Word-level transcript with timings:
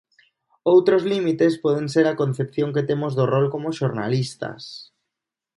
Outros 0.73 1.01
límites 1.11 1.53
poden 1.63 1.87
ser 1.93 2.05
a 2.09 2.17
concepción 2.21 2.69
que 2.75 2.87
temos 2.89 3.11
do 3.17 3.25
rol 3.33 3.45
como 3.53 3.75
xornalistas. 3.79 4.61